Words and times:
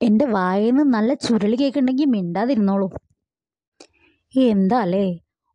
എന്റെ 0.00 0.24
നിന്ന് 0.24 0.94
നല്ല 0.94 1.14
ചുരുളി 1.14 1.56
കേൾക്കുന്നുണ്ടെങ്കിൽ 1.60 2.04
മിണ്ടാതിരുന്നോളൂ. 2.04 2.86
എന്താ 4.34 4.78
അല്ലേ 4.80 5.06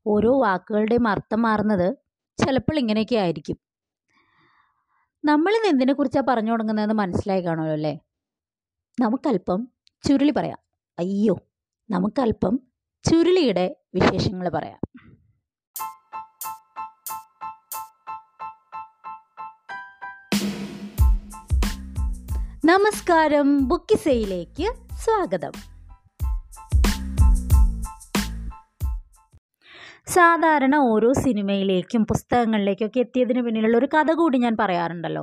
ഓരോ 0.06 0.32
വാക്കുകളുടെയും 0.40 1.08
അർത്ഥം 1.08 1.42
മാറുന്നത് 1.42 1.88
ചിലപ്പോൾ 2.38 2.80
ഇങ്ങനെയൊക്കെ 2.80 3.16
ആയിരിക്കും. 3.16 3.58
നമ്മളിന്ന് 5.24 5.68
എന്തിനെക്കുറിച്ചാണ് 5.68 6.28
പറഞ്ഞു 6.28 6.52
തുടങ്ങുന്നതെന്ന് 6.52 6.96
മനസ്സിലായി 6.96 7.42
കാണുമല്ലോ 7.42 7.74
അല്ലേ? 7.74 7.94
നമുക്കല്പം 8.98 9.62
ചുരുളി 10.04 10.32
പറയാം. 10.32 10.60
അയ്യോ 11.00 11.36
നമുക്കല്പം 11.90 12.54
ചുരുളിയുടെ 13.06 13.66
വിശേഷങ്ങൾ 13.96 14.50
പറയാം. 14.50 14.85
നമസ്കാരം 22.66 23.68
ബുക്കിസയിലേക്ക് 23.68 24.74
സ്വാഗതം. 24.96 25.52
സാധാരണ 30.08 30.76
ഓരോ 30.76 31.14
സിനിമയിലേക്കും 31.14 32.06
പുസ്തകങ്ങളിലേക്കൊക്കെ 32.06 33.00
എത്തിയതിന് 33.00 33.42
പിന്നിലുള്ള 33.42 33.78
ഒരു 33.78 33.86
കഥ 33.86 34.12
കൂടി 34.12 34.38
ഞാൻ 34.38 34.58
പറയാറുണ്ടല്ലോ. 34.60 35.22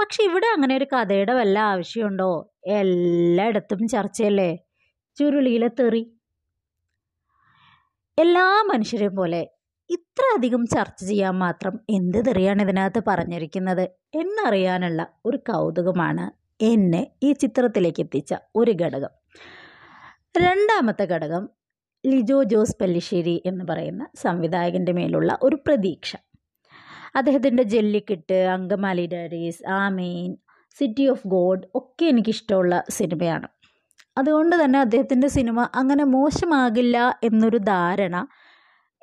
പക്ഷെ 0.00 0.22
ഇവിടെ 0.22 0.46
അങ്ങനെ 0.46 0.76
ഒരു 0.76 0.84
കഥയുടെ 0.84 1.32
വല്ല 1.32 1.58
ആവശ്യമുണ്ടോ? 1.58 2.52
എല്ലായിടത്തും 2.66 3.88
ചർച്ചയല്ലേ? 3.88 4.58
ചുരുളിയിലെ 5.16 5.68
തെറി. 5.68 6.18
എല്ലാ 8.18 8.62
മനുഷ്യരെയും 8.74 9.16
പോലെ 9.16 9.50
ഇത്ര 9.90 10.22
അധികം 10.36 10.66
ചർച്ച 10.66 11.04
ചെയ്യാൻ 11.04 11.38
മാത്രം 11.38 11.80
എന്ത് 11.90 12.26
തെറിയാണ് 12.26 12.62
ഇതിനകത്ത് 12.62 13.02
പറഞ്ഞിരിക്കുന്നത് 13.08 13.82
എന്നറിയാനുള്ള 14.14 15.06
ഒരു 15.24 15.36
കൗതുകമാണ് 15.36 16.43
എന്നെ 16.60 17.10
ഈ 17.22 17.32
ചിത്രത്തിലേക്ക് 17.32 18.00
എത്തിച്ച 18.02 18.34
ഒരു 18.54 18.70
ഘടകം. 18.70 19.08
രണ്ടാമത്തെ 20.36 21.04
ഘടകം 21.04 21.48
ലിജോ 22.06 22.42
ജോസ് 22.42 22.76
പല്ലിശ്ശേരി 22.80 23.42
എന്ന് 23.46 23.64
പറയുന്ന 23.64 24.08
സംവിധായകന്റെ 24.14 24.92
മേലുള്ള 24.92 25.38
ഒരു 25.42 25.56
പ്രതീക്ഷ. 25.66 26.16
അദ്ദേഹത്തിന്റെ 27.16 27.62
Jallikattu 27.62 28.34
Angamaly 28.34 29.06
Diaries 29.06 29.68
Amen 29.68 30.36
City 30.78 31.08
of 31.08 31.26
God 31.26 31.64
ഒക്കെ 31.74 32.06
എനിക്കിഷ്ടമുള്ള 32.06 32.84
സിനിമയാണ്. 32.90 33.48
അതുകൊണ്ട് 34.18 34.64
തന്നെ 34.64 34.80
അദ്ദേഹത്തിന്റെ 34.80 35.28
സിനിമ 35.28 35.68
അങ്ങനെ 35.74 36.04
മോശമാകില്ല 36.04 37.20
എന്നൊരു 37.22 37.56
ധാരണ 37.56 38.26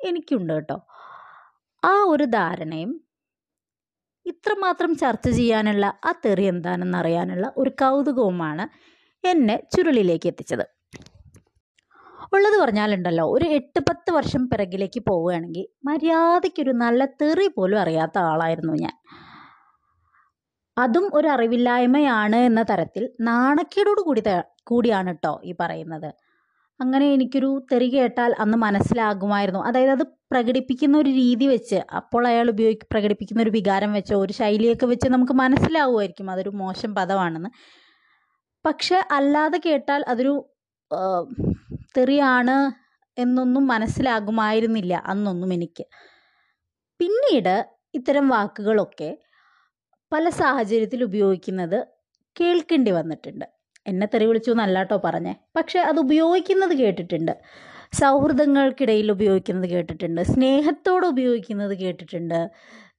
എനിക്കുണ്ട് 0.04 0.52
കേട്ടോ. 0.52 0.86
ആ 1.84 2.04
ഒരു 2.08 2.24
ധാരണയും 2.24 3.00
ഇത്രമാത്രം 4.26 4.94
ചർച്ച 4.94 5.28
ചെയ്യാനുള്ള 5.28 5.98
ആ 6.04 6.12
തെറി 6.24 6.44
എന്താണെന്ന് 6.44 6.98
അറിയാനുള്ള 6.98 7.52
ഒരു 7.56 7.70
കൗതുകവുമാണ് 7.70 8.64
എന്നെ 9.24 9.56
ചുരുളിലേക്ക് 9.74 10.28
എത്തിച്ചത്. 10.28 10.64
ഉള്ളത് 12.34 12.56
പറഞ്ഞാലുണ്ടല്ലോ 12.62 13.24
ഒരു 13.26 13.44
എട്ട് 13.44 13.80
പത്ത് 13.80 14.10
വർഷം 14.12 14.48
പിറകിലേക്ക് 14.48 15.00
പോവുകയാണെങ്കിൽ 15.00 15.64
മര്യാദയ്ക്കൊരു 15.84 16.72
നല്ല 16.72 17.04
തെറി 17.22 17.48
പോലും 17.48 17.78
അറിയാത്ത 17.78 18.18
ആളായിരുന്നു 18.18 18.74
ഞാൻ. 18.74 18.94
അതും 20.76 21.10
ഒരു 21.14 21.28
അറിവില്ലായ്മയാണ് 21.28 22.36
എന്ന 22.36 22.62
തരത്തിൽ 22.62 23.04
നാണക്കേടോട് 23.20 24.00
കൂടി 24.00 24.22
കൂടിയാണ് 24.64 25.10
കേട്ടോ 25.10 25.40
ഈ 25.44 25.52
പറയുന്നത്. 25.52 26.10
അങ്ങനെ 26.82 27.06
എനിക്കൊരു 27.14 27.48
തെറി 27.72 27.88
കേട്ടാൽ 27.94 28.34
അന്ന് 28.42 28.56
മനസ്സിലാകുമായിരുന്നു. 28.58 29.60
അതായത് 29.68 29.90
അത് 29.90 30.04
പ്രകടിപ്പിക്കുന്ന 30.32 30.98
ഒരു 30.98 31.10
രീതി 31.20 31.46
വെച്ച് 31.46 31.78
അപ്പോൾ 32.00 32.26
അയാൾ 32.26 32.46
ഉപയോഗി 32.50 32.86
പ്രകടിപ്പിക്കുന്ന 32.92 33.42
ഒരു 33.42 33.52
വികാരം 33.58 33.92
വെച്ചോ 33.92 34.16
ഒരു 34.16 34.32
ശൈലിയൊക്കെ 34.32 34.86
വെച്ച് 34.86 35.08
നമുക്ക് 35.08 35.32
മനസ്സിലാവുമായിരിക്കും. 35.32 36.30
അതൊരു 36.30 36.52
മോശം 36.62 36.94
പദമാണെന്ന്. 36.94 37.50
പക്ഷെ 38.64 38.98
അല്ലാതെ 39.10 39.58
കേട്ടാൽ 39.66 40.04
അതൊരു 40.08 40.34
തെറിയാണ് 41.96 42.56
എന്നൊന്നും 43.18 43.64
മനസ്സിലാകുമായിരുന്നില്ല 43.66 44.94
അന്നൊന്നും 45.12 45.50
എനിക്ക്. 45.54 45.84
പിന്നീട് 47.00 47.56
ഇത്തരം 47.94 48.26
വാക്കുകളൊക്കെ 48.28 49.10
പല 50.12 50.28
സാഹചര്യത്തിൽ 50.40 51.00
ഉപയോഗിക്കുന്നത് 51.04 51.78
കേൾക്കേണ്ടി 52.40 52.90
വന്നിട്ടുണ്ട്. 52.90 53.46
എന്നെ 53.86 54.06
തെറി 54.06 54.24
വിളിച്ചു 54.24 54.50
എന്നല്ല 54.50 54.78
കേട്ടോ 54.78 55.00
പറഞ്ഞേ. 55.04 55.34
പക്ഷെ 55.56 55.78
അത് 55.78 56.00
ഉപയോഗിക്കുന്നത് 56.00 56.74
കേട്ടിട്ടുണ്ട്. 56.74 57.32
സൗഹൃദങ്ങൾക്കിടയിൽ 58.00 59.12
ഉപയോഗിക്കുന്നത് 59.12 59.70
കേട്ടിട്ടുണ്ട്. 59.70 60.22
സ്നേഹത്തോടെ 60.22 61.06
ഉപയോഗിക്കുന്നത് 61.06 61.74
കേട്ടിട്ടുണ്ട്. 61.78 62.50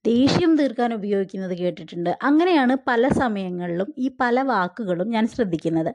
ദേഷ്യം 0.06 0.56
തീർക്കാൻ 0.58 0.94
ഉപയോഗിക്കുന്നത് 0.94 1.58
കേട്ടിട്ടുണ്ട്. 1.58 2.10
അങ്ങനെയാണ് 2.24 2.78
പല 2.88 3.08
സമയങ്ങളിലും 3.08 3.94
ഈ 3.98 4.18
പല 4.20 4.42
വാക്കുകളും 4.42 5.10
ഞാൻ 5.10 5.28
ശ്രദ്ധിക്കുന്നത്. 5.28 5.92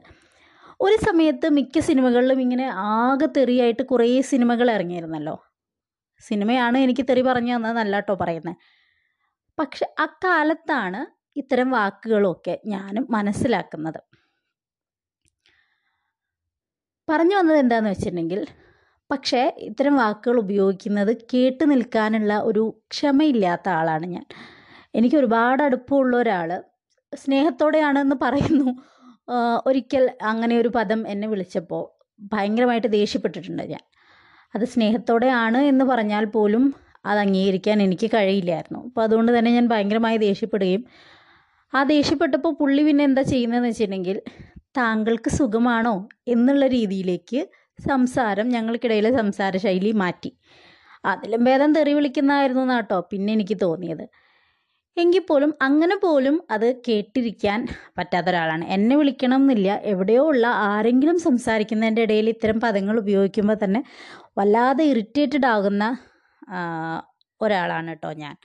ഒരു 0.81 0.97
സമയത്ത് 1.07 1.49
മിക്ക 1.49 1.79
സിനിമകളിലും 1.79 2.41
ഇങ്ങനെ 2.41 2.71
ആകെ 2.75 3.25
തെറിയായിട്ട് 3.25 3.83
കുറേ 3.83 4.21
സിനിമകൾ 4.21 4.71
ഇറങ്ങിയിരുന്നല്ലോ. 4.71 5.35
സിനിമയാണ് 6.19 6.77
എനിക്ക് 6.77 7.01
തെറി 7.09 7.21
പറഞ്ഞു 7.21 7.55
തന്നതെന്നല്ല 7.55 7.95
കേട്ടോ 7.95 8.13
പറയുന്നത് 8.13 8.55
പക്ഷെ 9.59 9.85
അക്കാലത്താണ് 9.99 11.05
ഇത്തരം 11.35 11.71
വാക്കുകളൊക്കെ 11.71 12.59
ഞാനും 12.65 13.07
മനസ്സിലാക്കുന്നത്. 13.09 14.08
പറഞ്ഞു 17.11 17.35
വന്നത് 17.39 17.57
എന്താണെന്ന് 17.63 17.91
വെച്ചിട്ടുണ്ടെങ്കിൽ 17.93 18.41
പക്ഷേ 19.11 19.41
ഇത്തരം 19.67 19.93
വാക്കുകൾ 20.01 20.37
ഉപയോഗിക്കുന്നത് 20.39 21.11
കേട്ട് 21.31 21.63
നിൽക്കാനുള്ള 21.71 22.33
ഒരു 22.49 22.63
ക്ഷമയില്ലാത്ത 22.93 23.67
ആളാണ് 23.77 24.07
ഞാൻ. 24.15 24.25
എനിക്ക് 24.97 25.17
ഒരുപാട് 25.21 25.61
അടുപ്പമുള്ള 25.67 26.13
ഒരാൾ 26.23 26.49
സ്നേഹത്തോടെയാണെന്ന് 27.13 28.17
പറയുന്നു. 28.25 28.69
ഒരിക്കൽ 29.67 30.03
അങ്ങനെ 30.31 30.55
ഒരു 30.61 30.69
പദം 30.77 30.99
എന്നെ 31.13 31.27
വിളിച്ചപ്പോൾ 31.31 31.83
ഭയങ്കരമായിട്ട് 32.33 32.89
ദേഷ്യപ്പെട്ടിട്ടുണ്ട് 32.99 33.63
ഞാൻ. 33.73 33.83
അത് 34.55 34.65
സ്നേഹത്തോടെയാണ് 34.73 35.59
എന്ന് 35.71 35.85
പറഞ്ഞാൽ 35.85 36.25
പോലും 36.35 36.63
അത് 37.09 37.19
അംഗീകരിക്കാൻ 37.25 37.77
എനിക്ക് 37.85 38.07
കഴിയില്ലായിരുന്നു. 38.15 38.79
അപ്പോൾ 38.87 39.03
അതുകൊണ്ട് 39.03 39.31
തന്നെ 39.37 39.51
ഞാൻ 39.57 39.65
ഭയങ്കരമായി 39.73 40.17
ദേഷ്യപ്പെടുകയും 40.27 40.83
ആ 41.73 41.81
ദേഷ്യപ്പെട്ടപ്പോൾ 41.93 42.53
പുള്ളി 42.61 42.81
പിന്നെ 42.83 43.03
എന്താ 43.09 43.23
ചെയ്യുന്നതെന്ന് 43.31 43.69
വെച്ചിട്ടുണ്ടെങ്കിൽ 43.69 44.17
താങ്കൾക്ക് 44.77 45.29
സുഖമാണോ 45.29 45.95
എന്നുള്ള 46.33 46.63
രീതിയിലേക്ക് 46.67 47.39
സംസാരം 47.87 48.47
ഞങ്ങൾക്കിടയിലെ 48.55 49.11
സംസാര 49.17 49.57
ശൈലി 49.65 49.91
മാറ്റി. 50.01 50.31
അതിലും 51.09 51.43
ഭേദം 51.47 51.69
തെറി 51.75 51.93
വിളിക്കുന്നതായിരുന്നു 51.97 52.63
എന്നാട്ടോ 52.67 52.97
പിന്നെ 53.11 53.31
എനിക്ക് 53.37 53.55
തോന്നിയത്. 53.61 54.05
എങ്കിൽ 54.97 55.23
പോലും 55.29 55.51
അങ്ങനെ 55.67 55.95
പോലും 56.03 56.35
അത് 56.55 56.65
കേട്ടിരിക്കാൻ 56.87 57.59
പറ്റാത്ത 57.97 58.29
ഒരാളാണ് 58.31 58.65
എന്നെ 58.75 58.95
വിളിക്കണം 58.99 59.41
എന്നില്ല. 59.43 59.69
എവിടെയോ 59.91 60.23
ഉള്ള 60.31 60.47
ആരെങ്കിലും 60.71 61.17
സംസാരിക്കുന്നതിന്റെ 61.27 62.03
ഇടയിൽ 62.07 62.29
ഇത്തരം 62.29 62.57
പദങ്ങൾ 62.65 62.95
ഉപയോഗിക്കുമ്പോൾ 63.03 63.57
തന്നെ 63.63 63.81
വല്ലാതെ 64.39 64.85
ഇറിറ്റേറ്റഡ് 64.93 65.49
ആകുന്ന 65.53 65.85
ഒരാളാണ് 67.41 67.89
കേട്ടോ 67.93 68.11
ഞാൻ. 68.23 68.35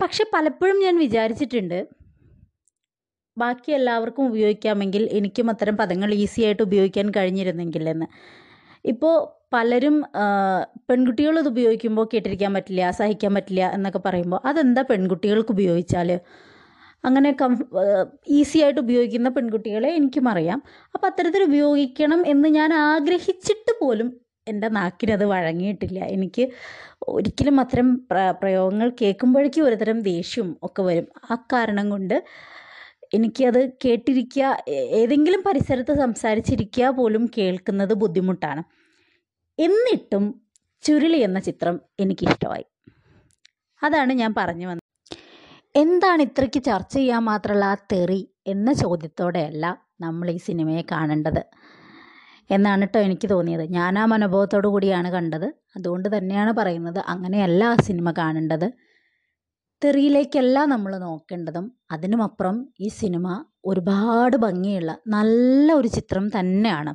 പക്ഷെ 0.00 0.24
പലപ്പോഴും 0.34 0.78
ഞാൻ 0.84 0.94
വിചാരിച്ചിട്ടുണ്ട് 1.04 1.78
ബാക്കി 3.36 3.70
എല്ലാവർക്കും 3.72 4.24
ഉപയോഗിക്കാമെങ്കിൽ 4.30 5.08
എനിക്കും 5.12 5.50
അത്തരം 5.50 5.76
പദങ്ങൾ 5.76 6.10
ഈസി 6.14 6.40
ആയിട്ട് 6.42 6.62
ഉപയോഗിക്കാൻ 6.62 7.06
കഴിഞ്ഞിരുന്നെങ്കിൽ 7.10 7.88
എന്ന് 7.88 8.06
ഇപ്പോൾ 8.84 9.14
പലരും 9.54 9.96
പെൺകുട്ടികൾ 10.88 11.34
ഇത് 11.38 11.48
ഉപയോഗിക്കുമ്പോൾ 11.48 12.06
കേട്ടിരിക്കാൻ 12.12 12.54
പറ്റില്ല 12.54 12.90
സഹിക്കാൻ 12.90 13.32
പറ്റില്ല 13.34 13.64
എന്നൊക്കെ 13.76 14.00
പറയുമ്പോൾ 14.06 14.40
അതെന്താ 14.44 14.82
പെൺകുട്ടികൾക്ക് 14.82 15.52
ഉപയോഗിച്ചാൽ? 15.56 16.10
അങ്ങനെ 17.04 17.30
കം 17.40 17.52
ഈസി 18.38 18.58
ആയിട്ട് 18.58 18.80
ഉപയോഗിക്കുന്ന 18.80 19.28
പെൺകുട്ടികളെ 19.28 19.90
എനിക്കും 19.98 20.28
അറിയാം. 20.28 20.58
അപ്പോൾ 20.94 21.06
അത്തരത്തിൽ 21.06 21.42
ഉപയോഗിക്കണം 21.42 22.20
എന്ന് 22.26 22.48
ഞാൻ 22.48 22.70
ആഗ്രഹിച്ചിട്ട് 22.74 23.72
പോലും 23.80 24.08
എന്റെ 24.46 24.68
നാക്കിനത് 24.68 25.24
വഴങ്ങിയിട്ടില്ല. 25.24 25.98
എനിക്ക് 26.14 26.44
ഒരിക്കലും 27.08 27.60
അത്തരം 27.60 27.88
പ്ര 28.10 28.18
പ്രയോഗങ്ങൾ 28.40 28.88
കേൾക്കുമ്പോഴേക്കും 29.00 29.64
ഒരുതരം 29.64 29.98
ദേഷ്യവും 30.02 30.50
ഒക്കെ 30.62 30.82
വരും. 30.82 31.06
ആ 31.30 31.34
കാരണം 31.52 31.90
കൊണ്ട് 31.90 32.16
എനിക്കത് 33.16 33.60
കേട്ടിരിക്കുക 33.84 34.46
ഏതെങ്കിലും 35.00 35.40
പരിസരത്ത് 35.46 35.94
സംസാരിച്ചിരിക്കുക 36.02 36.86
പോലും 36.98 37.24
കേൾക്കുന്നത് 37.36 37.94
ബുദ്ധിമുട്ടാണ്. 38.02 38.62
എന്നിട്ടും 39.58 40.24
ചുരുളി 40.84 41.20
എന്ന 41.26 41.38
ചിത്രം 41.38 41.76
എനിക്കിഷ്ടമായി. 42.00 42.66
അതാണ് 43.82 44.12
ഞാൻ 44.12 44.34
പറഞ്ഞു 44.38 44.66
വന്നത്. 44.66 44.82
എന്താണ് 45.76 46.22
ഇത്രയ്ക്ക് 46.22 46.60
ചർച്ച 46.64 46.94
ചെയ്യാൻ 46.96 47.22
മാത്രമുള്ള 47.30 47.64
ആ 47.64 47.76
തെറി 47.92 48.20
എന്ന 48.46 48.72
ചോദ്യത്തോടെയല്ല 48.72 49.64
നമ്മൾ 50.00 50.26
ഈ 50.30 50.38
സിനിമയെ 50.48 50.82
കാണേണ്ടത് 50.92 51.42
എന്നാണ് 52.50 52.82
കേട്ടോ 52.82 53.00
എനിക്ക് 53.00 53.26
തോന്നിയത്. 53.30 53.64
ഞാൻ 53.76 53.92
ആ 53.98 54.04
മനോഭാവത്തോടു 54.12 54.68
കൂടിയാണ് 54.68 55.08
കണ്ടത്. 55.12 55.46
അതുകൊണ്ട് 55.76 56.08
തന്നെയാണ് 56.16 56.52
പറയുന്നത് 56.52 57.00
അങ്ങനെയല്ല 57.12 57.64
ആ 57.64 57.76
സിനിമ 57.88 58.08
കാണേണ്ടത്. 58.18 58.66
തെറിയിലേക്കല്ല 59.82 60.64
നമ്മൾ 60.64 60.98
നോക്കേണ്ടതും. 60.98 61.76
അതിനുമപ്പുറം 61.90 62.68
ഈ 62.80 62.88
സിനിമ 62.88 63.44
ഒരുപാട് 63.64 64.36
ഭംഗിയുള്ള 64.36 64.98
നല്ല 65.06 65.72
ഒരു 65.72 65.88
ചിത്രം 65.88 66.28
തന്നെയാണ്. 66.28 66.94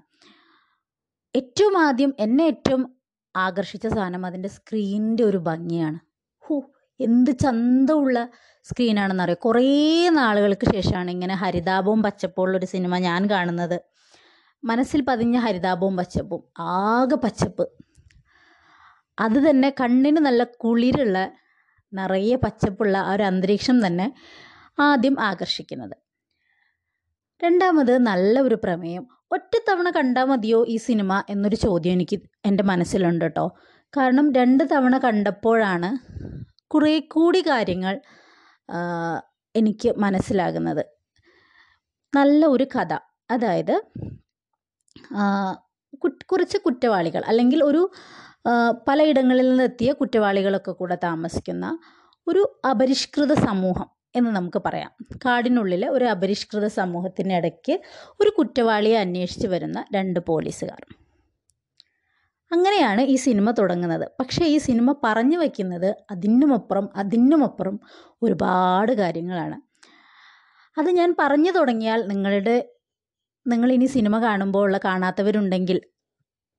ഏറ്റവും 1.35 1.77
ആദ്യം 1.77 2.13
എന്നെ 2.19 2.43
ഏറ്റവും 2.43 2.95
ആകർഷിച്ച 3.35 3.87
സാധനം 3.87 4.25
അതിന്റെ 4.25 4.49
സ്ക്രീനിന്റെ 4.49 5.23
ഒരു 5.23 5.37
ഭംഗിയാണ്. 5.37 5.99
ഹൂ 6.39 6.61
എന്ത് 6.99 7.31
ചന്തമുള്ള 7.31 8.29
സ്ക്രീനാണെന്നറിയോ? 8.63 9.35
കുറേ 9.45 10.09
നാളുകൾക്ക് 10.09 10.73
ശേഷമാണ് 10.73 11.11
ഇങ്ങനെ 11.11 11.35
ഹരിതാപവും 11.35 12.03
പച്ചപ്പുള്ള 12.03 12.57
ഒരു 12.57 12.65
സിനിമ 12.65 12.97
ഞാൻ 12.97 13.29
കാണുന്നത്. 13.29 13.81
മനസ്സിൽ 14.63 15.01
പതിഞ്ഞ 15.01 15.37
ഹരിതാപവും 15.37 15.97
പച്ചപ്പും 15.97 16.43
ആകെ 16.59 17.15
പച്ചപ്പ്. 17.15 17.65
അത് 19.19 19.49
തന്നെ 19.49 19.69
കണ്ണിന് 19.69 20.17
നല്ല 20.17 20.43
കുളിരുള്ള 20.43 21.31
നിറയെ 21.93 22.35
പച്ചപ്പുള്ള 22.35 22.97
ആ 22.97 23.13
ഒരു 23.13 23.23
അന്തരീക്ഷം 23.23 23.77
തന്നെ 23.85 24.07
ആദ്യം 24.79 25.15
ആകർഷിക്കുന്നത്. 25.21 25.95
രണ്ടാമത് 27.43 27.93
നല്ല 28.09 28.35
ഒരു 28.41 28.57
പ്രമേയം. 28.63 29.03
ഒറ്റത്തവണ 29.31 29.89
കണ്ടാൽ 29.89 30.25
മതിയോ 30.25 30.59
ഈ 30.67 30.77
സിനിമ 30.77 31.23
എന്നൊരു 31.29 31.55
ചോദ്യം 31.55 31.93
എനിക്ക് 31.93 32.17
എന്റെ 32.45 32.63
മനസ്സിലുണ്ട് 32.63 33.25
കേട്ടോ. 33.25 33.45
കാരണം 33.97 34.25
രണ്ട് 34.33 34.63
തവണ 34.71 34.97
കണ്ടപ്പോഴാണ് 34.97 35.89
കുറേ 36.73 36.99
കൂടി 37.13 37.41
കാര്യങ്ങൾ 37.47 37.95
എനിക്ക് 39.55 39.89
മനസ്സിലാകുന്നത്. 39.97 40.83
നല്ല 42.15 42.45
ഒരു 42.45 42.65
കഥ. 42.75 42.93
അതായത് 43.31 43.75
കുറച്ച് 46.31 46.57
കുറ്റവാളികൾ 46.57 47.21
അല്ലെങ്കിൽ 47.27 47.59
ഒരു 47.63 47.81
പലയിടങ്ങളിൽ 48.87 49.49
നിന്നെത്തിയ 49.49 49.91
കുറ്റവാളികളൊക്കെ 49.91 50.71
കൂടെ 50.71 50.97
താമസിക്കുന്ന 51.03 51.79
ഒരു 52.27 52.61
അപരിഷ്കൃത 52.69 53.33
സമൂഹം 53.33 53.89
എന്ന് 54.15 54.31
നമുക്ക് 54.31 54.61
പറയാം. 54.65 54.91
കാടിനുള്ളിലെ 55.25 55.89
ഒരു 55.89 56.05
അപരിഷ്കൃത 56.05 56.67
സമൂഹത്തിനിടയ്ക്ക് 56.67 57.79
ഒരു 58.19 58.29
കുറ്റവാളിയെ 58.29 58.97
അന്വേഷിച്ച് 58.97 59.47
വരുന്ന 59.47 59.85
രണ്ട് 59.95 60.19
പോലീസുകാർ. 60.19 60.85
അങ്ങനെയാണ് 62.51 63.01
ഈ 63.01 63.15
സിനിമ 63.15 63.51
തുടങ്ങുന്നത്. 63.51 64.07
പക്ഷേ 64.19 64.45
ഈ 64.45 64.57
സിനിമ 64.57 64.95
പറഞ്ഞു 65.03 65.37
വയ്ക്കുന്നത് 65.37 65.95
അതിനുമപ്പുറം 66.11 66.89
അതിനുമപ്പുറം 66.95 67.79
ഒരുപാട് 68.21 68.91
കാര്യങ്ങളാണ്. 68.91 69.61
അത് 70.79 70.89
ഞാൻ 70.89 71.15
പറഞ്ഞു 71.19 71.51
തുടങ്ങിയാൽ 71.51 72.07
നിങ്ങളുടെ 72.07 72.69
നിങ്ങളിനി 73.47 73.85
സിനിമ 73.85 74.23
കാണുമ്പോൾ 74.23 74.63
ഉള്ള 74.63 74.79
കാണാത്തവരുണ്ടെങ്കിൽ 74.85 75.81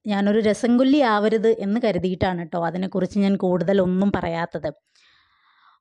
ഞാനൊരു 0.06 0.40
രസംകൊല്ലി 0.40 0.98
ആവരുത് 1.14 1.48
എന്ന് 1.64 1.80
കരുതിയിട്ടാണ് 1.84 2.40
കേട്ടോ 2.40 2.60
അതിനെക്കുറിച്ച് 2.66 3.18
ഞാൻ 3.18 3.36
കൂടുതലൊന്നും 3.36 4.12
പറയാത്തത്. 4.16 4.70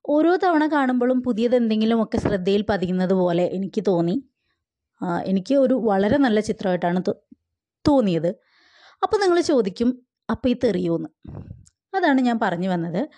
ഓരോ 0.09 0.35
തവണ 0.35 0.63
കാണുമ്പോഴും 0.67 1.23
പുതിയത് 1.23 1.55
എന്തെങ്കിലുമൊക്കെ 1.55 2.17
ശ്രദ്ധയിൽ 2.17 2.61
പതിയുന്നത് 2.69 3.13
പോലെ 3.13 3.45
എനിക്ക് 3.57 3.83
തോന്നി. 3.87 4.15
എനിക്ക് 5.25 5.55
ഒരു 5.55 5.73
വളരെ 5.73 6.17
നല്ല 6.17 6.39
ചിത്രമായിട്ടാണ് 6.39 6.99
തോന്നിയത്. 7.87 8.31
അപ്പോൾ 9.03 9.17
നിങ്ങൾ 9.17 9.39
ചോദിക്കും 9.41 9.89
അപ്പോൾ 10.29 10.49
ഈ 10.49 10.55
തെറിയോന്ന് 10.63 11.09
അതാണ് 11.97 12.21
ഞാൻ 12.21 12.39
പറഞ്ഞു 12.43 12.69
വന്നത്. 12.69 13.09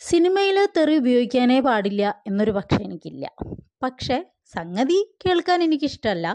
സിനിമയിൽ 0.00 0.66
തെറി 0.76 0.94
ഉപയോഗിക്കാനേ 0.98 1.60
പാടില്ല 1.60 2.22
എന്നൊരു 2.26 2.50
പക്ഷേ 2.50 2.76
എനിക്കില്ല. 2.76 3.26
പക്ഷേ 3.82 4.24
സംഗതി 4.56 4.98
കേൾക്കാൻ 5.26 5.62
എനിക്കിഷ്ടമല്ല 5.62 6.26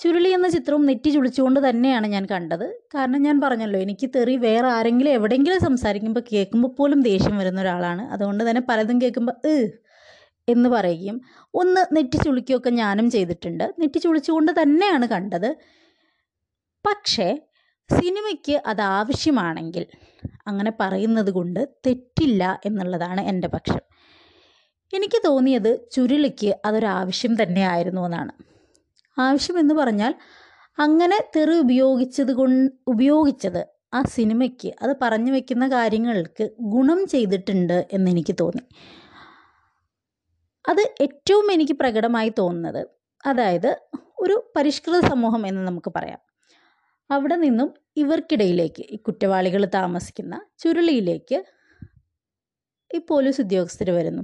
ചുരുളി 0.00 0.28
എന്ന 0.28 0.48
ചിത്രവും 0.48 0.86
നെറ്റി 0.86 1.10
ചുളിച്ചുകൊണ്ട് 1.10 1.68
തന്നെയാണ് 1.68 2.06
ഞാൻ 2.06 2.26
കണ്ടത്. 2.26 2.64
കാരണം 2.94 3.22
ഞാൻ 3.22 3.40
പറഞ്ഞല്ലോ 3.40 3.78
എനിക്ക് 3.80 4.10
തെറി 4.16 4.36
വേറെ 4.36 4.68
ആരെങ്കിലും 4.68 5.10
എവിടെയെങ്കിലും 5.10 5.60
സംസാരിക്കുമ്പോൾ 5.60 6.20
കേൾക്കുമ്പോൾ 6.32 6.68
പോലും 6.78 7.02
ദേഷ്യം 7.02 7.38
വരുന്ന 7.38 7.60
ഒരാളാണ്. 7.60 8.02
അതുകൊണ്ട് 8.08 8.50
തന്നെ 8.50 8.62
പലതും 8.68 9.00
കേൾക്കുമ്പോൾ 9.02 9.36
ഏ 9.48 9.54
എന്ന് 10.48 10.68
പറയുകയും 10.68 11.20
ഒന്ന് 11.54 11.96
നെറ്റി 11.96 12.18
ചുളിക്കുകയൊക്കെ 12.24 12.70
ഞാനും 12.70 13.10
ചെയ്തിട്ടുണ്ട്. 13.10 13.64
നെറ്റി 13.78 13.98
ചുളിച്ചുകൊണ്ട് 13.98 14.52
തന്നെയാണ് 14.62 15.06
കണ്ടത്. 15.06 15.50
പക്ഷേ 16.84 17.28
സിനിമയ്ക്ക് 17.90 18.62
അത് 18.66 18.80
ആവശ്യമാണെങ്കിൽ 18.80 19.86
അങ്ങനെ 20.46 20.72
പറയുന്നത് 20.80 21.30
കൊണ്ട് 21.30 21.60
തെറ്റില്ല 21.86 22.60
എന്നുള്ളതാണ് 22.64 23.20
എന്റെ 23.20 23.48
പക്ഷം. 23.48 23.80
എനിക്ക് 24.92 25.18
തോന്നിയത് 25.24 25.90
ചുരുളിക്ക് 25.92 26.50
അതൊരാവശ്യം 26.64 27.42
തന്നെയായിരുന്നു 27.42 28.02
എന്നാണ്. 28.04 28.32
ആവശ്യം 29.18 29.58
എന്ന് 29.58 29.74
പറഞ്ഞാൽ 29.74 30.14
അങ്ങനെ 30.78 31.24
തെറി 31.36 31.58
ഉപയോഗിച്ചത് 31.58 32.32
കൊണ്ട് 32.32 32.72
ഉപയോഗിച്ചത് 32.86 33.66
ആ 33.94 34.02
സിനിമയ്ക്ക് 34.02 34.74
അത് 34.82 34.96
പറഞ്ഞു 35.02 35.32
വെക്കുന്ന 35.32 35.68
കാര്യങ്ങൾക്ക് 35.68 36.50
ഗുണം 36.60 37.06
ചെയ്തിട്ടുണ്ട് 37.06 37.86
എന്നെനിക്ക് 37.92 38.34
തോന്നി. 38.40 38.62
അത് 40.68 40.94
ഏറ്റവും 41.00 41.52
എനിക്ക് 41.52 41.72
പ്രകടമായി 41.72 42.32
തോന്നുന്നത് 42.38 42.86
അതായത് 43.26 43.80
ഒരു 44.18 44.52
പരിഷ്കൃത 44.56 45.00
സമൂഹം 45.00 45.46
എന്ന് 45.46 45.66
നമുക്ക് 45.66 45.92
പറയാം. 45.96 46.20
അവിടെ 47.10 47.36
നിന്നും 47.36 47.74
ഇവർക്കിടയിലേക്ക് 47.96 48.82
ഈ 48.90 48.96
കുറ്റവാളികൾ 48.96 49.68
താമസിക്കുന്ന 49.74 50.46
ചുരുളിയിലേക്ക് 50.58 51.44
ഈ 52.94 52.98
പോലീസ് 52.98 53.40
ഉദ്യോഗസ്ഥർ 53.40 53.90
വരുന്നു. 53.90 54.22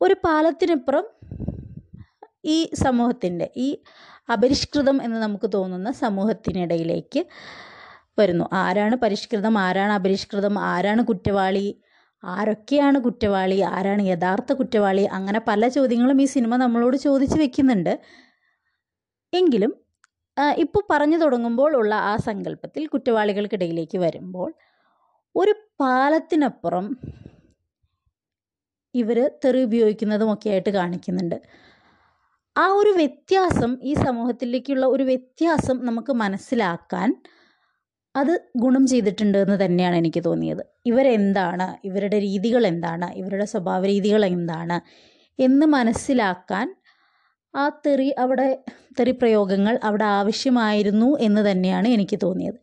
ഒരു 0.00 0.14
പാലത്തിനപ്പുറം 0.14 1.06
ഈ 2.48 2.58
സമൂഹത്തിന്റെ 2.84 3.46
ഈ 3.56 3.68
അപരിഷ്കൃതം 4.32 4.96
എന്ന് 5.02 5.18
നമുക്ക് 5.22 5.48
തോന്നുന്ന 5.54 5.90
സമൂഹത്തിനിടയിലേക്ക് 6.04 7.20
വരുന്നു. 8.18 8.46
ആരാണ് 8.62 8.96
പരിഷ്കൃതം? 8.96 9.54
ആരാണ് 9.58 9.92
അപരിഷ്കൃതം? 9.92 10.54
ആരാണ് 10.72 11.02
കുറ്റവാളി? 11.02 11.66
ആരൊക്കെയാണ് 12.22 12.98
കുറ്റവാളി? 12.98 13.58
ആരാണ് 13.76 14.02
യഥാർത്ഥ 14.02 14.52
കുറ്റവാളി? 14.52 15.04
അങ്ങനെ 15.18 15.40
പല 15.48 15.68
ചോദ്യങ്ങളും 15.68 16.20
ഈ 16.22 16.26
സിനിമ 16.34 16.56
നമ്മളോട് 16.56 16.96
ചോദിച്ചു 16.96 17.38
വെക്കുന്നുണ്ട്. 17.38 17.92
എങ്കിലും 19.32 19.72
ഇപ്പോൾ 20.64 20.82
പറഞ്ഞു 20.90 21.16
തുടങ്ങുമ്പോൾ 21.16 21.70
ഉള്ള 21.76 21.94
ആ 22.10 22.12
സങ്കല്പത്തിൽ 22.26 22.82
കുറ്റവാളികൾക്കിടയിലേക്ക് 22.86 23.98
വരുമ്പോൾ 23.98 24.50
ഒരു 25.36 25.52
പാലത്തിനപ്പുറം 25.80 26.86
ഇവർ 28.94 29.18
തെറി 29.44 29.60
ഉപയോഗിക്കുന്നതുമൊക്കെ 29.62 30.48
ആയിട്ട് 30.50 30.70
കാണിക്കുന്നുണ്ട്. 30.70 31.38
ആ 32.58 32.66
ഒരു 32.66 32.90
വ്യത്യാസം 32.90 33.78
ഈ 33.82 33.94
സമൂഹത്തിലേക്കുള്ള 33.94 34.86
ഒരു 34.86 35.02
വ്യത്യാസം 35.02 35.86
നമുക്ക് 35.86 36.12
മനസ്സിലാക്കാൻ 36.12 37.08
അത് 38.16 38.32
ഗുണം 38.56 38.86
ചെയ്തിട്ടുണ്ട് 38.86 39.38
എന്ന് 39.38 39.64
തന്നെയാണ് 39.64 39.96
എനിക്ക് 39.96 40.24
തോന്നിയത്. 40.24 40.62
ഇവരെന്താണ്? 40.86 41.66
ഇവരുടെ 41.84 42.18
രീതികൾ 42.18 42.66
എന്താണ്? 42.66 43.08
ഇവരുടെ 43.14 43.44
സ്വഭാവ 43.44 43.86
രീതികൾ 43.86 44.24
എന്താണ്? 44.24 44.78
എന്ന് 45.38 45.66
മനസ്സിലാക്കാൻ 45.66 46.76
ആ 47.56 47.68
തെറി 47.86 48.08
അവിടെ 48.18 48.48
തെറി 49.00 49.10
പ്രയോഗങ്ങൾ 49.10 49.80
അവിടെ 49.84 50.04
ആവശ്യമായിരുന്നു 50.04 51.18
എന്ന് 51.20 51.50
തന്നെയാണ് 51.50 51.88
എനിക്ക് 51.88 52.18
തോന്നിയത്. 52.22 52.58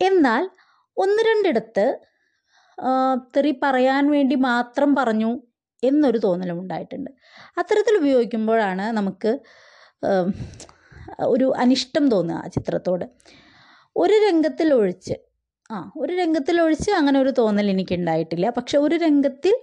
എന്നാൽ 0.00 0.50
ഒന്ന് 0.96 1.22
രണ്ടിടത്ത് 1.22 1.86
തെറി 3.36 3.60
പറയാൻ 3.62 4.10
വേണ്ടി 4.10 4.34
മാത്രം 4.34 4.94
പറഞ്ഞു 4.94 5.30
എന്നൊരു 5.82 6.18
തോന്നലും 6.18 6.58
ഉണ്ടായിട്ടുണ്ട് 6.60 7.10
അത്തരത്തിൽ 7.58 7.96
ഉപയോഗിക്കുമ്പോഴാണ് 7.96 8.86
നമുക്ക് 8.98 9.32
ഒരു 11.26 11.46
അനിഷ്ടം 11.56 12.08
തോന്നുക 12.08 12.40
ആ 12.44 12.46
ചിത്രത്തോട്. 12.46 13.06
ഒരു 13.96 14.16
രംഗത്തിൽ 14.26 14.74
ഒഴിച്ച് 14.74 15.16
ആ 15.70 15.78
ഒരു 15.96 16.12
രംഗത്തിൽ 16.12 16.56
ഒഴിച്ച് 16.60 16.90
അങ്ങനെ 16.90 17.18
ഒരു 17.20 17.30
തോന്നൽ 17.38 17.70
എനിക്ക് 17.70 17.94
ഉണ്ടായിട്ടില്ല 17.94 18.50
പക്ഷെ 18.50 18.78
ഒരു 18.78 18.96
രംഗത്തിൽ 18.96 19.54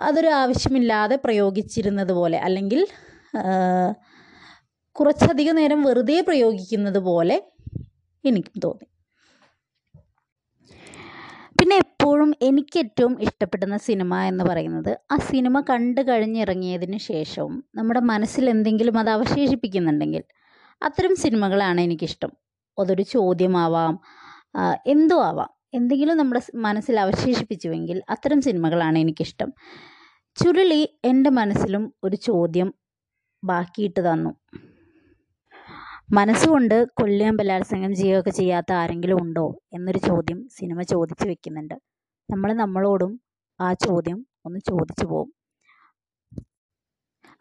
അതൊരു 0.00 0.30
ആവശ്യമില്ലാതെ 0.42 1.16
പ്രയോഗിച്ചിരുന്നത് 1.24 2.12
പോലെ 2.12 2.38
അല്ലെങ്കിൽ 2.38 2.80
കുറച്ചധിക 4.96 5.50
നേരം 5.50 5.82
വെറുതെ 5.82 6.20
പ്രയോഗിക്കുന്നത് 6.20 6.98
പോലെ 6.98 7.36
എനിക്കും 8.24 8.60
തോന്നി. 8.64 8.86
പിന്നെ 11.58 11.76
എനിക്ക് 12.42 12.78
ഏറ്റവും 12.78 13.22
ഇഷ്ടപ്പെടുന്ന 13.22 13.76
സിനിമ 13.76 14.14
എന്ന് 14.20 14.44
പറയുന്നത് 14.44 14.90
ആ 15.12 15.16
സിനിമ 15.30 15.60
കണ്ടു 15.60 16.00
കഴിഞ്ഞിറങ്ങിയതിന് 16.00 16.98
ശേഷവും 16.98 17.64
നമ്മുടെ 17.74 18.00
മനസ്സിൽ 18.00 18.50
എന്തെങ്കിലും 18.50 18.98
അത് 18.98 19.10
അവശേഷിപ്പിക്കുന്നുണ്ടെങ്കിൽ 19.10 20.24
അത്തരം 20.82 21.16
സിനിമകളാണ് 21.16 21.80
എനിക്കിഷ്ടം. 21.80 22.32
അതൊരു 22.78 23.02
ചോദ്യമാവാം 23.02 23.94
എന്തോ 24.86 25.18
ആവാം. 25.22 25.50
എന്തെങ്കിലും 25.74 26.16
നമ്മുടെ 26.16 26.42
മനസ്സിൽ 26.54 27.00
അവശേഷിപ്പിച്ചുവെങ്കിൽ 27.00 28.02
അത്തരം 28.10 28.40
സിനിമകളാണ് 28.40 28.98
എനിക്കിഷ്ടം. 28.98 29.50
ചുരുളി 30.36 30.82
എന്റെ 31.04 31.30
മനസ്സിലും 31.30 31.94
ഒരു 32.04 32.16
ചോദ്യം 32.16 32.68
ബാക്കിയിട്ട് 33.44 34.00
തന്നു. 34.00 34.32
മനസ്സുകൊണ്ട് 36.12 36.76
കൊല്ലുകയും 37.00 37.36
ബലാത്സംഗം 37.36 37.92
ചെയ്യുകയൊക്കെ 37.96 38.30
ചെയ്യാത്ത 38.30 38.72
ആരെങ്കിലും 38.72 39.18
ഉണ്ടോ 39.22 39.46
എന്നൊരു 39.74 39.98
ചോദ്യം 39.98 40.48
സിനിമ 40.58 40.82
ചോദിച്ചു 40.82 41.26
വെക്കുന്നുണ്ട്. 41.28 41.76
നമ്മൾ 42.32 42.50
നമ്മളോടും 42.62 43.12
ആ 43.60 43.68
ചോദ്യം 43.86 44.18
ഒന്ന് 44.46 44.60
ചോദിച്ചു 44.70 45.06
പോകും 45.06 45.30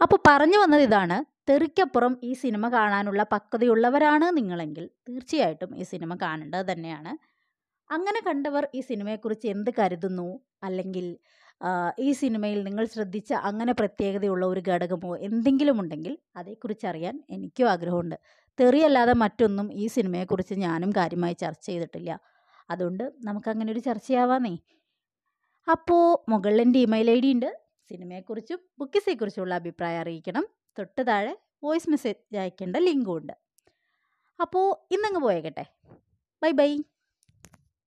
അപ്പോൾ 0.02 0.20
പറഞ്ഞു 0.28 0.58
വന്നത് 0.58 0.84
ഇതാണ് 0.88 1.18
തെറിക്കപ്പുറം 1.50 2.14
ഈ 2.30 2.32
സിനിമ 2.34 2.66
കാണാനുള്ള 2.70 3.22
പക്വതയുള്ളവരാണ് 3.34 4.28
നിങ്ങളെങ്കിൽ 4.38 4.86
തീർച്ചയായിട്ടും 5.08 5.72
ഈ 5.82 5.84
സിനിമ 5.84 6.16
കാണേണ്ടത് 6.24 6.66
തന്നെയാണ്. 6.72 7.12
അങ്ങനെ 7.90 8.20
കണ്ടവർ 8.28 8.64
ഈ 8.78 8.82
സിനിമയെക്കുറിച്ച് 8.90 9.48
എന്ത് 9.48 9.72
കരുതുന്നു? 9.80 10.28
അല്ലെങ്കിൽ 10.64 11.06
ഈ 12.08 12.10
സിനിമയിൽ 12.22 12.60
നിങ്ങൾ 12.68 12.86
ശ്രദ്ധിച്ച 12.86 13.32
അങ്ങനെ 13.50 13.74
പ്രത്യേകതയുള്ള 13.80 14.46
ഒരു 14.46 14.62
ഘടകമോ 14.70 15.12
എന്തെങ്കിലും 15.28 15.78
ഉണ്ടെങ്കിൽ 15.82 16.14
അതേക്കുറിച്ച് 16.40 16.86
അറിയാൻ 16.92 17.16
എനിക്കും 17.36 17.68
ആഗ്രഹമുണ്ട്. 17.74 18.18
തെറിയല്ലാതെ 18.60 19.14
മറ്റൊന്നും 19.24 19.68
ഈ 19.84 19.86
സിനിമയെക്കുറിച്ച് 19.88 20.56
ഞാനും 20.66 20.92
കാര്യമായി 21.00 21.36
ചർച്ച 21.44 21.66
ചെയ്തിട്ടില്ല. 21.70 22.12
അതുകൊണ്ട് 22.72 23.06
നമുക്കങ്ങനെ 23.28 23.72
ഒരു 23.76 23.82
ചർച്ചയാവാന്നേ 23.90 24.54
അപ്പോൾ 25.68 26.32
മുകളിന്റെ 26.32 26.80
ഇമെയിൽ 26.80 27.10
ഐ 27.10 27.20
ഡി 27.20 27.34
ഉണ്ട്. 27.34 27.62
സിനിമയെക്കുറിച്ചും 27.90 28.60
ബുക്കിസെക്കുറിച്ചുമുള്ള 28.80 29.56
അഭിപ്രായം 29.56 30.00
അറിയിക്കണം. 30.00 30.46
തൊട്ട് 30.80 31.08
താഴെ 31.08 31.34
വോയിസ് 31.64 31.90
മെസ്സേജ് 31.90 32.38
അയക്കേണ്ട 32.38 32.78
ലിങ്കും 32.78 33.18
ഉണ്ട്. 33.18 33.34
അപ്പോൾ 34.42 34.94
ഇന്നങ്ങ് 34.94 35.22
പോയേക്കട്ടെ. 35.22 35.66
Bye 36.44 36.52
bye. 36.52 36.72